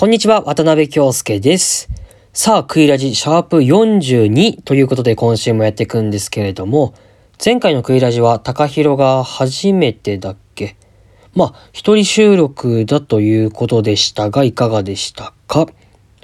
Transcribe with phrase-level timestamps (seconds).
[0.00, 1.90] こんにちは、渡辺京介です。
[2.32, 6.94] さあ、クイラジ、シャープ42ということで今週もやっていくんですけれども、
[7.44, 10.76] 前回のクイラジは高弘が初めてだっけ？
[11.34, 15.66] まあ、一人収録だということでしたが、いかがでしたか？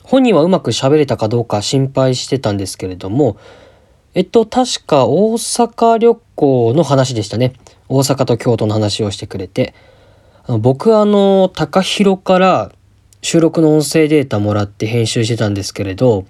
[0.05, 3.39] 本人はうまく喋れたかどうか心配してたんですけれども、
[4.15, 7.55] えっと、確か大阪旅行の話でしたね。
[7.89, 9.75] 大阪と京都の話をしてくれて。
[10.45, 12.71] あの僕あの、高弘から
[13.25, 16.27] 収録の音声データもらって編集してたんですけれど、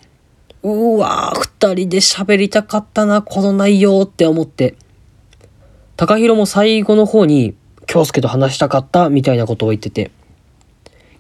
[0.63, 4.77] うわー、二人で喋りたかったな、この内容って思って。
[5.97, 10.13] 高弘も最後の方に、京介と話したかった、みたいなことを言ってて。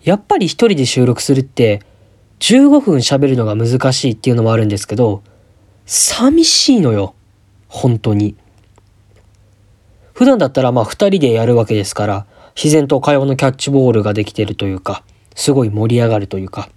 [0.04, 1.80] やっぱり一人で収録するって、
[2.38, 5.24] 15分喋るのが難しいっていうのもあるんですけど、
[5.86, 7.16] 寂しいのよ。
[7.66, 8.36] 本当に。
[10.12, 15.02] 普段だったらまあ二人でやるわけですから、自然と会話のキャッチボールができてるというか、
[15.34, 16.68] すごい盛り上がるというか。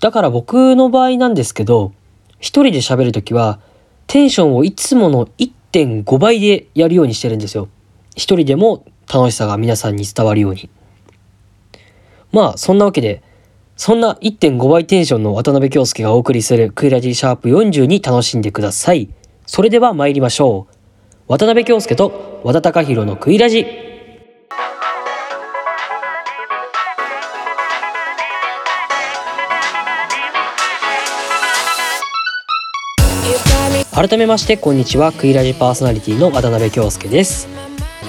[0.00, 1.92] だから僕の場合なんですけど、
[2.38, 3.60] 一人で喋るときは、
[4.06, 7.68] テンションをいつもの1.5倍でやるようにしてるんですよ。
[8.16, 10.70] 一人でも楽しさが皆さんに伝わるように。
[12.32, 13.22] まあ、そんなわけで、
[13.76, 19.08] そんな1.5倍テンションの渡辺京介がお送りするクイラジシャープ42楽しんでください。
[19.46, 20.74] それでは参りましょう。
[21.28, 23.87] 渡辺京介と和田貴弘のクイラジ。
[33.98, 35.10] 改めましてこんにちは。
[35.10, 37.48] クイラジパーソナリティの渡辺京介です。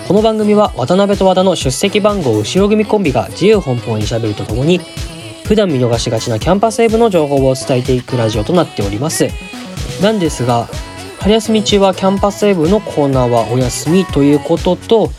[0.07, 4.79] この番組は渡辺と和田の出席番号後ろ組コンビが自由奔放にしゃべるとともに
[5.45, 9.29] 普段見逃しがちなキャンパスウェブの情報を伝えていくラジオとなっております。
[9.99, 10.69] なんですが
[11.21, 15.09] 春休み中はキャンパスウェブのコーナーはお休みということと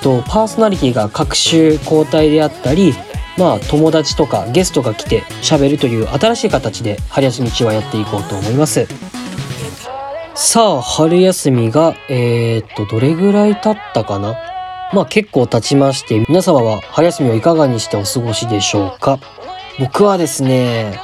[0.00, 2.94] とパーソナリティが各週交代であったり
[3.36, 8.86] まあ友達とかゲストが来て喋るという新しい形で春休み中はやっていこうと思います。
[10.36, 14.36] さあ春休みがえー、っとどれぐらい経ったかな？
[14.92, 19.20] まあ結構経ちまして皆様は春休みをいかがにしてお過ごしでしょうか？
[19.78, 20.98] 僕はですね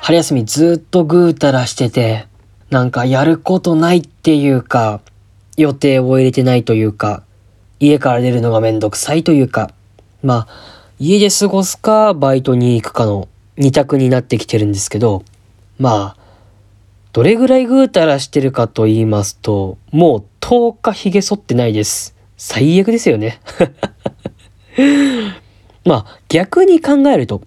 [0.00, 2.28] 春休みずっとぐうたらしてて
[2.70, 5.00] なんかやることないっていうか
[5.56, 7.24] 予定を入れてないというか
[7.80, 9.72] 家から出るのがめんどくさいというか
[10.22, 10.48] まあ
[11.00, 15.24] 家で過ごすかバイトに行くかの二択になってきてるんですけど
[15.78, 16.17] まあ
[17.12, 22.14] どれぐらいぐうたらしてるかと言いますともう10日髭剃ってないです。
[22.36, 23.40] 最悪ですよね。
[25.84, 27.42] まあ逆に考えると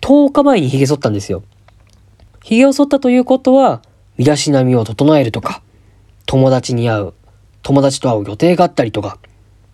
[0.00, 1.42] 10日前に髭剃ったんですよ。
[2.44, 3.82] 髭を剃ったということは
[4.18, 5.62] 身だしなみを整えるとか
[6.26, 7.12] 友達に会う
[7.62, 9.18] 友達と会う予定があったりとか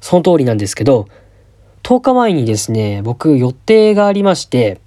[0.01, 1.07] その通りなんですけど
[1.83, 4.81] 10日前にですね僕予定がありまして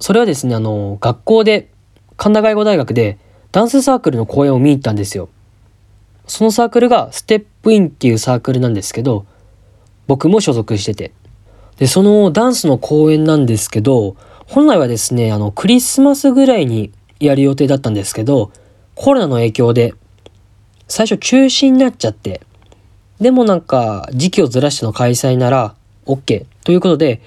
[0.00, 1.70] それはですねあの学校で
[2.16, 3.18] 神田外語大学で
[3.52, 5.28] ダンスサークルの公演を見に行ったんですよ。
[6.26, 9.26] そのサークルがステップインっていうサークルなんですけど
[10.06, 11.12] 僕も所属してて。
[11.76, 14.14] でそのダンスの公演なんですけど
[14.46, 18.52] 本来はですねあのクリスマスぐらいにやる予定だったんですけど
[18.94, 19.94] コロナの影響で
[20.86, 22.40] 最初中止になっちゃって。
[23.20, 25.74] でもなんか時期をずらしての開催なら
[26.06, 27.20] OK ということで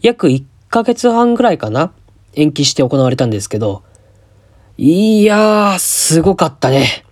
[0.00, 1.92] 約1ヶ月半ぐらいかな
[2.34, 3.82] 延期して行われたんですけど
[4.78, 7.04] いやーすごかったね。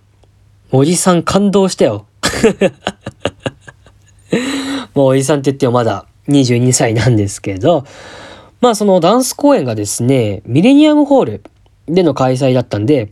[0.71, 2.05] おじさん感動したよ。
[4.93, 7.85] もうおじさんって言ってもまだ22歳なんですけど。
[8.61, 11.43] まあそのダンス公演がですねミレニアムホール
[11.87, 13.11] での開催だったんで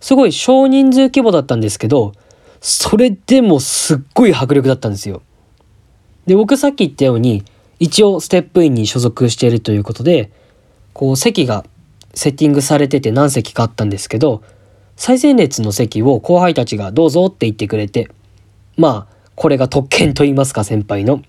[0.00, 2.12] すごい少人数規模だったんですけど
[2.60, 5.22] それでもすっごい迫力だったんですよ。
[6.26, 7.44] で僕さっき言ったように
[7.78, 10.32] 一応ステップインに所属しているということで
[10.92, 11.64] こう席が
[12.18, 14.42] セッティングされてて何席かあったんですけど
[14.96, 18.10] 最前列の席を後輩たちがどうぞって言ってくれて
[18.76, 21.22] まあこれが特権と言いますか先輩の。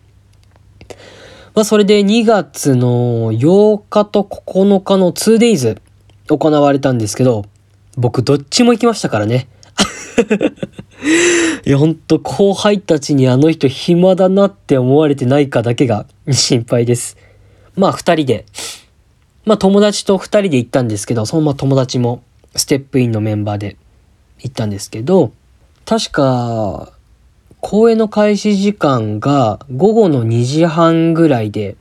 [1.54, 5.80] まあそれで2月の8日と9日の 2days
[6.28, 7.46] 行われたんですけど
[7.96, 9.48] 僕どっちも行きましたからね。
[11.66, 17.16] いやほんと後輩たちにあの人暇だなって思われてないかだけが心配です。
[17.76, 18.46] まあ2人で
[19.50, 22.22] まあ友達と2人で行ったんですけどそのまま友達も
[22.56, 23.78] ステップインのメンバーで
[24.38, 25.34] 行ったんですけど
[25.86, 26.94] 確か
[27.62, 31.78] 公演の開始時間が午後の2時半ぐらいで、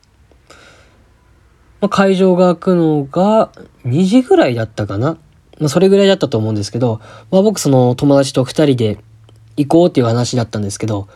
[1.83, 3.53] まあ、会場が開くのが
[3.85, 5.19] 2時ぐらいだったかな。
[5.61, 8.99] まあ、それぐらいだったと思うんですけど、まあ、僕その友達と2人で
[9.59, 11.07] 行こうっていう話だったんですけど、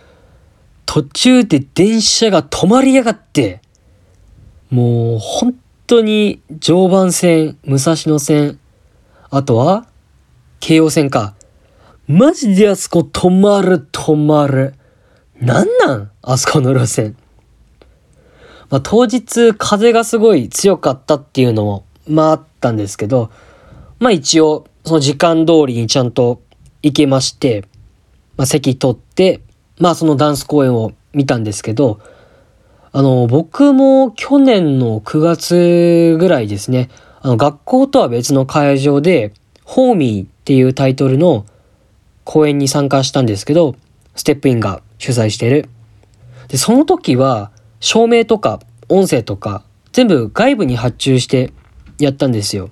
[0.84, 3.62] 途中で電車が止まりやがって、
[4.70, 5.54] もう本
[5.92, 8.58] 当当に常磐線、武蔵野線、
[9.28, 9.86] あとは
[10.58, 11.34] 京葉線か。
[12.06, 14.72] マジであそこ止まる止まる。
[15.38, 17.14] なんなんあそこの路線。
[18.70, 23.30] まあ、当日風がすごい強かったっていうのも、まああったんですけど、
[23.98, 26.40] まあ一応その時間通りにちゃんと
[26.82, 27.66] 行けまして、
[28.38, 29.42] まあ席取って、
[29.78, 32.00] まあそのダンス公演を見たんですけど、
[32.94, 36.90] あの、僕も去年の9月ぐらいですね、
[37.22, 39.32] あの、学校とは別の会場で、
[39.64, 41.46] ホーミーっていうタイトルの
[42.24, 43.76] 公演に参加したんですけど、
[44.14, 45.70] ステップインが主催してる。
[46.48, 47.50] で、その時は、
[47.80, 48.60] 照明とか
[48.90, 51.52] 音声とか、全部外部に発注して
[51.98, 52.68] やったんですよ。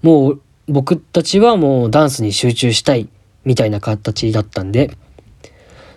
[0.00, 3.10] もう、僕たちはもうダンスに集中したい、
[3.44, 4.96] みたいな形だったんで。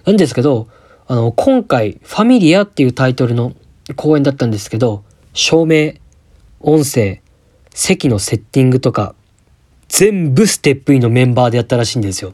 [0.04, 0.68] なんですけど、
[1.10, 3.54] あの、今回、ファミリアっていうタイトルの
[3.96, 5.94] 公演だったんですけど、照明、
[6.60, 7.22] 音声、
[7.74, 9.16] 席のセッティングとか、
[9.88, 12.34] 全部ステップインのメンバーでやったらしいんですよ。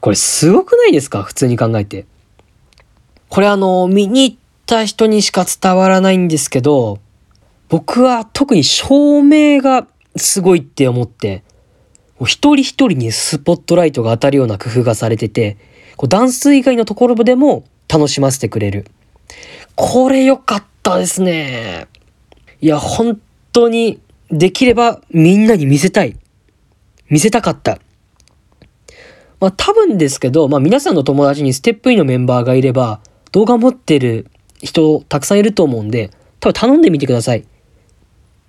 [0.00, 1.22] これすごくないですか？
[1.22, 2.06] 普通に考えて。
[3.28, 4.36] これあの、見に行っ
[4.66, 6.98] た人にしか伝わらないんですけど、
[7.68, 9.86] 僕は特に照明が
[10.16, 11.44] すごいって思って、
[12.22, 15.56] 一人一人にスポットライトが当たるような工夫がされてて、
[15.96, 18.86] こうダンス以外のところでも楽しませてくれる。
[19.74, 21.86] これ良かったですね。
[22.60, 23.20] いや、本
[23.52, 24.00] 当に
[24.30, 26.16] できればみんなに見せたい。
[27.08, 27.78] 見せたかった。
[29.38, 33.00] まあ多分ですけど、まあ皆さんの友達にステップインのメンバーがいれば、
[33.32, 34.26] 動画持ってる
[34.62, 36.10] 人たくさんいると思うんで、
[36.40, 37.44] 多分頼んでみてください。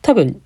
[0.01, 0.41] 多分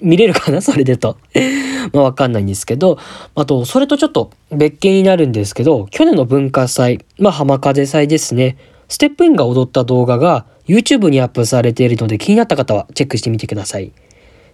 [0.00, 0.60] 見れるかな？
[0.60, 1.16] それでと。
[1.92, 2.98] まあわかんないんですけど、
[3.34, 8.56] あと、それとちょっと別件になるんですけど、去年の文化祭、まあ浜風祭ですね。
[8.88, 13.92] ステップインが踊った動画が YouTube にアップされているので気になった方はチェックしてみてください。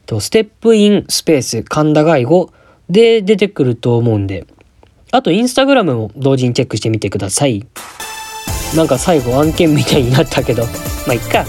[0.07, 2.51] とステップインスペース神田外語
[2.89, 4.47] で出てくると思うんで、
[5.11, 7.67] あとインスタグラムも同時にチェックしてみてください。
[8.77, 10.69] なんか最後案件みたいになったけど、ま
[11.11, 11.45] あいっか。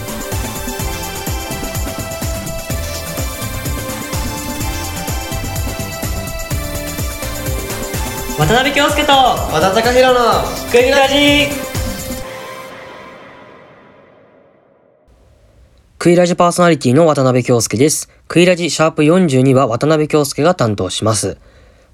[8.37, 10.21] 渡辺京介と和田貴弘の
[10.71, 11.47] クイラジ
[15.99, 18.09] クイラジパーソナリティの渡辺京介です。
[18.27, 21.37] クイラジシャープ42は渡辺京介が担当します。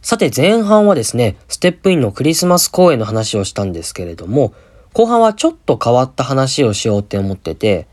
[0.01, 4.53] さて前半はですね、ステップインのクリスマス公演の話をしたんですけれども、
[4.93, 7.87] 後半はちょっと変わった話をしようって思ってて、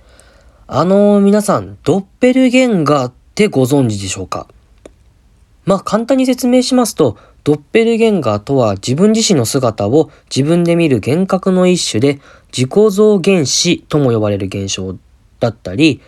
[0.67, 4.47] あのー、皆さん、ドッペルゲンガーってご存知でしょうか？
[5.65, 12.19] まあ簡単に説明しますと、ドッペルゲンガーとは自分自身の姿を自分で見る幻覚の一種で
[12.51, 14.97] 自己像現子とも呼ばれる現象
[15.41, 16.01] だったり、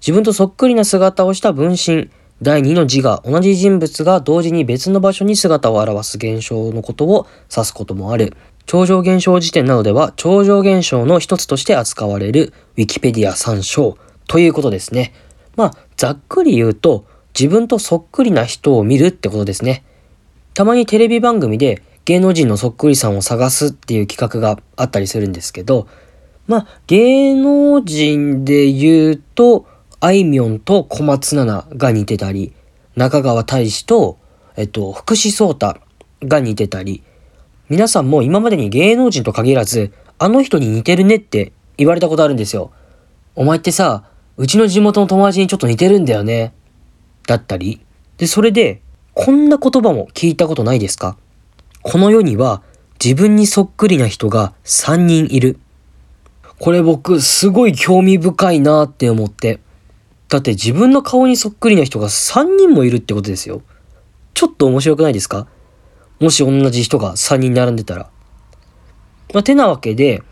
[0.00, 2.10] 自分とそっくりな姿をした分身、
[2.42, 8.36] 第二の自我、同じ人物が同時に別の場所に姿を現す現象のことを指すこともある。
[8.66, 15.12] 超常現象辞典などでは超常現象の一つとして扱われるウィキペディア参照ということですね。
[15.56, 17.04] まあ、ざっくり言うと
[17.38, 19.84] 自分とそっくりな人を見るってことですね。
[20.54, 25.88] たまにテレビ番組で芸能人のそっくりさんを探すっていう企画があったりするんですけど、
[26.46, 29.66] まあ、芸能人で言うと、
[30.00, 32.52] あいみょんと小松菜奈が似てたり、
[32.94, 34.18] 中川大志と、
[34.56, 35.76] えっと、福士蒼太
[36.22, 37.02] が似てたり、
[37.70, 42.70] 皆さんも今までに芸能人と限らず、あの人に似てるねって言われたことあるんですよ。
[43.34, 44.04] お前ってさ、
[44.36, 46.52] うちの地元の友達にちょっと似てるんだよね。
[47.26, 47.80] だったり。
[48.18, 48.82] で、それで、
[49.14, 51.16] こんな言葉も聞いたことないですか？
[51.82, 52.62] この世には
[53.02, 55.58] 自分にそっくりな人が3人いる。
[56.58, 59.60] これ僕すごい興味深いなって思って。
[60.28, 63.62] だって自分の顔にそっくりな人が3人もいるってことですよ。
[64.34, 65.46] ちょっと面白くないですか？
[66.20, 68.10] もし同じ人が3人並んでたら。
[69.32, 70.22] まあ、てなわけで、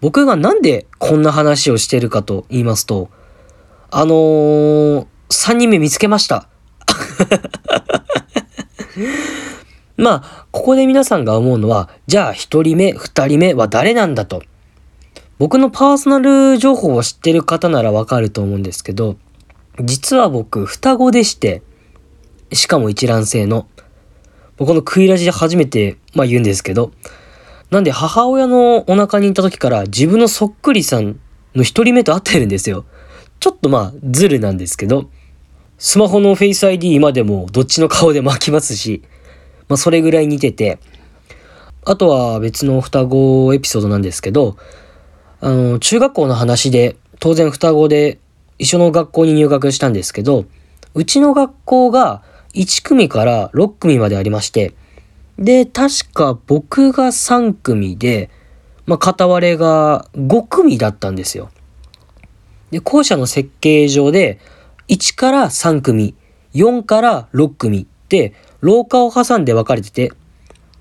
[0.00, 3.08] 僕がなんでこんな話をしてるかと言いますと、
[3.90, 6.48] あのー、3人目見つけました。
[9.96, 14.42] まあ、ここで皆さんが思うのは、じゃあ1人目、2人目は誰なんだと。
[15.38, 19.16] 僕のパーソナル情報を知ってる方ならわかると思うんですけど、
[19.80, 21.62] 実は僕、双子でして、
[22.52, 23.66] しかも一卵性の。
[24.56, 26.92] 僕のクイラジで初めて、まあ言うんですけど、
[27.70, 31.18] なんで母親のお腹にいた時から自分のそっくりさん
[31.56, 32.84] の一人目と会ってるんですよ。
[33.40, 35.10] ちょっとまあ、ズルなんですけど、
[35.78, 39.02] スマホのフェイス ID 今でもどっちの顔でも開きますし、
[39.68, 40.78] まあそれぐらい似てて、
[41.84, 44.56] あとは別の双子エピソードなんですけど、
[45.40, 48.18] あの、中学校の話で当然双子で
[48.58, 50.46] 一緒の学校に入学したんですけど、
[50.94, 52.22] うちの学校が
[52.54, 54.74] 1組から6組までありまして、
[55.38, 58.30] で、確か僕が3組で、
[58.86, 61.50] まあ、片割れが5組だったんですよ。
[62.70, 64.38] で、校舎の設計上で、
[64.88, 66.14] 1から3組、
[66.54, 70.12] 4から6組で、廊下を挟んで分かれてて、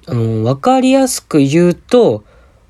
[0.07, 2.23] あの、わかりやすく言うと、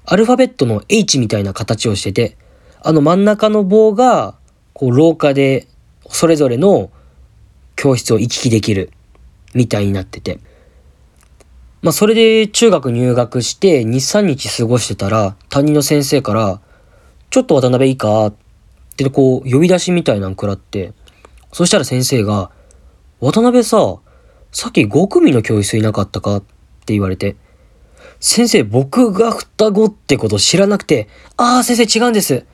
[0.05, 2.37] アルファベットの H みたいな形をしてて、
[2.81, 4.35] あの真ん中の棒が、
[4.73, 5.67] こう廊下で
[6.09, 6.91] それぞれの
[7.75, 8.91] 教室を行き来できる
[9.53, 10.39] みたいになってて。
[11.81, 16.59] まあそれで中学入学して2、3日過ごしてたら担任の先生から、
[17.29, 18.33] ちょっと渡辺いいかっ
[18.97, 20.93] てこう呼び出しみたいなの食らって、
[21.53, 22.51] そしたら先生が、
[23.21, 23.99] 渡辺さ、
[24.51, 27.35] さっき5組の教室いなかったかって言われて、
[28.19, 31.07] 先生僕が双子ってこと知らなくて、
[31.37, 32.45] ああ先生違うんです。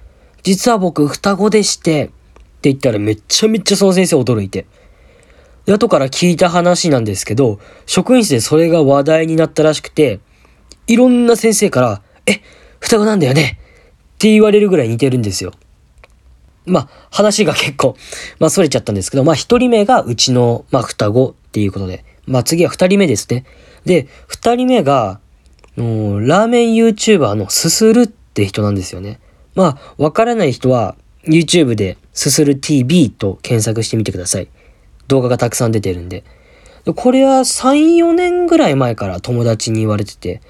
[0.43, 2.07] 実は僕双子でして、っ
[2.61, 4.65] て言ったらめっちゃめっちゃその先生驚いて。
[5.65, 10.19] 後から聞いた話なんですけど、職員室でそれが話題になったらしくて、
[10.87, 12.41] いろんな先生から、え、
[12.79, 13.59] 双子なんだよね
[14.15, 15.53] って言われるぐらい似てるんですよ。
[16.69, 17.95] まあ、話が結構、
[18.39, 23.45] まあ、逸れちゃったんですけど、まあ、一人目がうちの、まあ、双子っていうことで、まあ、次は二人目ですね。
[23.85, 25.19] で、二人目が、
[25.75, 29.19] ラーメン YouTuber のすするって人なんですよね。
[29.55, 34.47] まあ、わからない人は YouTube ですする TV と検索してみてください。
[35.07, 36.23] 動画がたくさん出てるんで。
[36.95, 40.41] これは3、4年ぐらい前から友達に言われてて、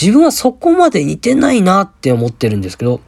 [0.00, 3.00] 自分はそこまで似てないなって思ってるんですけど、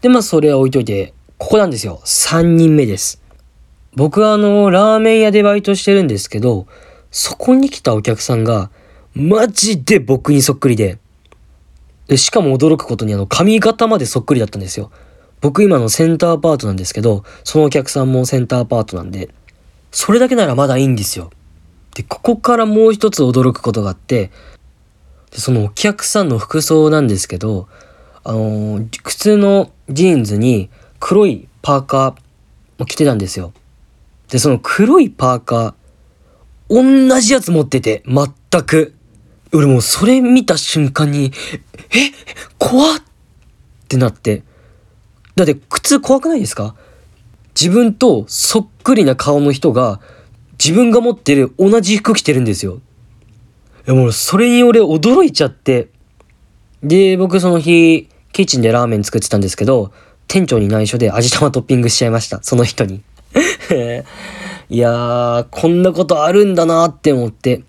[0.00, 2.02] で、まあそれは置いといて、ここなんですよ。
[2.04, 3.22] 3人目です。
[3.96, 6.66] 僕はあの、ラーメン屋でバイトしてるんですけど、
[7.10, 8.70] そこに来たお客さんが、
[9.14, 10.98] マジで僕にそっくりで、
[12.08, 14.92] でしかも驚くことにあの髪型までそっくりだったんですよ。
[15.40, 19.30] 僕今のセンターパートなんですけど、そのお客さんもセンターパートなんで、
[19.92, 21.30] それだけならまだいいんですよ。
[21.94, 24.30] で、ここからもう一つ驚くことがあって、
[25.30, 27.66] でそのお客さんの服装なんですけど、
[28.24, 30.68] あのー、普通のジーンズに
[31.00, 32.14] 黒いパーカー
[32.78, 33.52] も着てたんですよ。
[34.28, 38.94] で、その黒いパーカー、同じやつ持ってて、全く。
[39.52, 41.32] 俺もうそれ見た瞬間に、
[41.92, 42.12] え？
[42.58, 43.02] 怖っっ
[43.88, 44.44] てなって。
[45.34, 46.76] だって靴怖くないですか？
[47.60, 50.00] 自分とそっくりな顔の人が
[50.52, 52.80] 自分が持ってる同じ服着てるんですよ。
[53.86, 55.88] いやもうそれに俺驚いちゃって。
[56.84, 59.92] で、僕その日、キッチンでラーメン作ってたんですけど、
[60.30, 62.38] 店長に内緒で味玉トッピングしちゃいました。
[62.44, 63.02] その人に。
[64.70, 67.64] いやー、こんなことあるんだなって思って。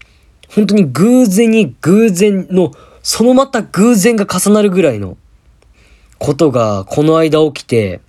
[0.47, 5.17] 本当に偶然に偶然の、そのまた偶然が重なるぐらいの
[6.19, 7.99] ことがこの間起きて、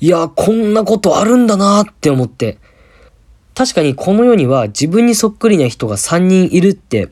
[0.00, 2.56] いや、こんなことあるんだなって思って。
[3.54, 7.10] 確かにこの世には自分にそっくりな人が3人いるって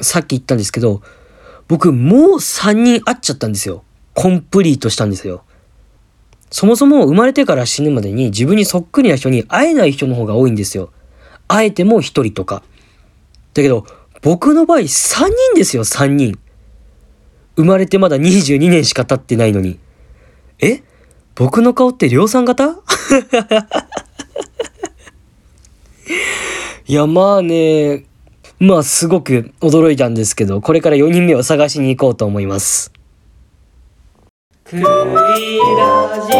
[0.00, 1.02] さっき言ったんですけど、
[1.68, 3.84] 僕もう3人会っちゃったんですよ。
[4.14, 5.42] コンプリートしたんですよ。
[6.50, 10.90] そもそも生まれてから死ぬまでに自分にそっくりな人に会えない人の方が多いんですよ。
[11.48, 12.62] 会えても1人とか。
[13.54, 13.86] だけど、
[14.22, 16.38] 僕の場合3人ですよ、3人。
[17.56, 19.78] 生まれてまだ22年しか経ってないのに。
[20.60, 20.82] え？
[21.34, 22.76] 僕の顔って量産型？
[26.88, 28.04] いや、まあね、
[28.58, 32.92] まあすごく驚いたんですけど、これから4人目を探しに行こうと思います。
[34.68, 34.88] クイラ
[36.26, 36.32] ジ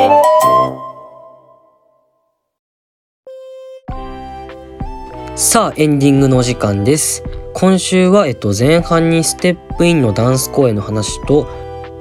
[5.40, 7.22] さあ、エンディングのお時間です。
[7.54, 11.46] 今週は、えっと、前半にステップインのダンス公演の話と、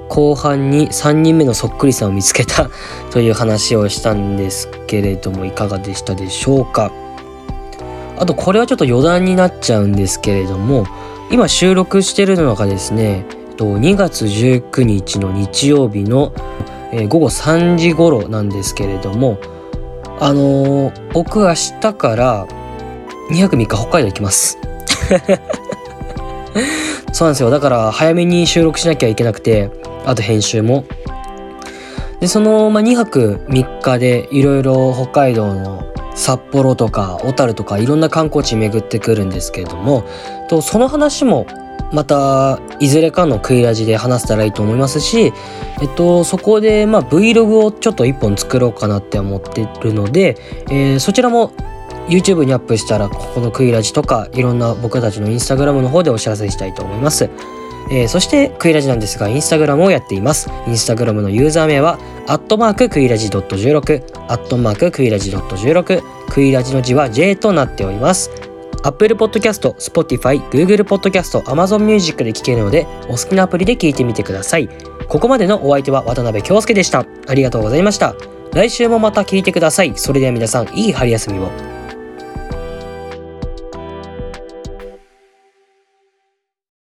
[0.10, 2.72] 後半に3人目のそっくりさんを見つけた
[3.13, 6.91] という話をしたんですけれども、いかがでしたでしょうか。
[8.17, 10.88] あと、これはちょっと余談になっちゃうんですけれども、
[11.29, 16.33] 今収録してるのがですね、と2月19日の日曜日の
[16.95, 19.38] え午後3時頃なんですけれども、
[20.19, 22.47] あのー、僕明日から
[23.31, 24.57] 2泊3日北海道行きます。
[27.12, 27.50] そうなんですよ。
[27.50, 29.69] だから早めに収録しなきゃいけなくて
[30.05, 30.85] あと編集も。
[32.21, 35.83] でその、まあ、2泊3日でいろいろ北海道の
[36.15, 40.05] 札幌とか小樽とかいろんな観光地巡ってくるんですけれども
[40.47, 41.45] とその話も
[41.92, 45.34] またいずれかのクイラジで話せたらいいと思いますし、
[45.82, 50.38] えっと、そこでまあ Vlog をちょっと1本作ろうかなって思ってるので、
[50.70, 51.51] えー、そちらも
[52.08, 57.30] YouTube にアップしたらここのクイラジとかいろんな僕たちの Instagram の方でお知らせしたいと思います。
[57.92, 60.50] えー、そしてクイラジなんですがインスタグラムをやっています。
[60.68, 68.44] インスタグラムのユーザー名はアットマーククイラジ .16 アットマーククイラジ .16 クイラジの字は J となっております。
[68.86, 74.70] Apple Podcast、Spotify、Google Podcast、Amazon Music で聴けるのでお好きなアプリで聴いてみてください。
[75.10, 77.06] ここまでのお相手は渡辺京介でした。
[77.27, 78.15] ありがとうございました。
[78.54, 79.94] 来週もまた聞いてください。
[79.98, 81.75] それでは皆さんいい春休みを。